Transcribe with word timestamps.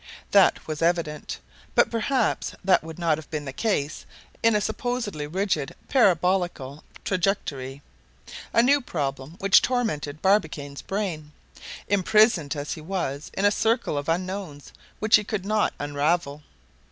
That 0.31 0.67
was 0.67 0.81
evident, 0.81 1.37
but 1.75 1.91
perhaps 1.91 2.55
that 2.63 2.83
would 2.83 2.97
not 2.97 3.19
have 3.19 3.29
been 3.29 3.45
the 3.45 3.53
case 3.53 4.03
in 4.41 4.55
a 4.55 4.59
supposedly 4.59 5.27
rigidly 5.27 5.75
parabolical 5.89 6.83
trajectory—a 7.05 8.63
new 8.63 8.81
problem 8.81 9.35
which 9.37 9.61
tormented 9.61 10.19
Barbicane's 10.23 10.81
brain, 10.81 11.33
imprisoned 11.87 12.55
as 12.55 12.73
he 12.73 12.81
was 12.81 13.29
in 13.35 13.45
a 13.45 13.51
circle 13.51 13.95
of 13.95 14.09
unknowns 14.09 14.73
which 14.97 15.17
he 15.17 15.23
could 15.23 15.45
not 15.45 15.71
unravel. 15.77 16.41